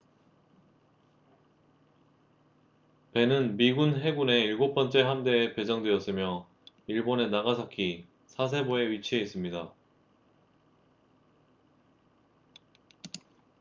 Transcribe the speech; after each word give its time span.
배는 3.13 3.55
미국 3.55 3.85
해군의 3.95 4.41
일곱 4.41 4.73
번째 4.73 5.01
함대에 5.03 5.53
배정되었으며 5.53 6.47
일본의 6.87 7.29
나가사키 7.29 8.07
사세보에 8.25 8.89
위치해 8.89 9.21
있습니다 9.21 9.71